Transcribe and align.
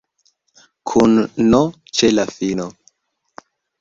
Kun 0.91 1.13
n 1.51 1.59
ĉe 1.99 2.09
la 2.15 2.25
fino? 2.39 2.67